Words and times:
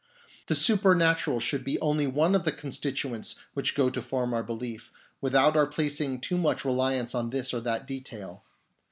The 0.47 0.55
supernatural 0.55 1.39
should 1.39 1.63
be 1.63 1.79
only 1.79 2.07
one 2.07 2.33
of 2.33 2.43
the 2.43 2.51
constituents 2.51 3.35
which 3.53 3.75
go 3.75 3.91
to 3.91 4.01
form 4.01 4.33
our 4.33 4.41
belief, 4.41 4.91
without 5.21 5.55
our 5.55 5.67
placing 5.67 6.21
too 6.21 6.39
much 6.39 6.65
reliance 6.65 7.13
on 7.13 7.29
this 7.29 7.53
or 7.53 7.61
that 7.61 7.85
detail. 7.85 8.43